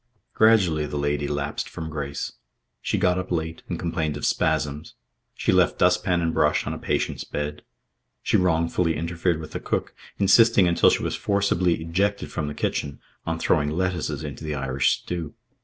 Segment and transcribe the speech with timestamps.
[0.33, 2.31] Gradually the lady lapsed from grace.
[2.81, 4.95] She got up late and complained of spasms.
[5.35, 7.61] She left dustpan and brush on a patient's bed.
[8.23, 12.99] She wrongfully interfered with the cook, insisting, until she was forcibly ejected from the kitchen,
[13.27, 15.35] on throwing lettuces into the Irish stew.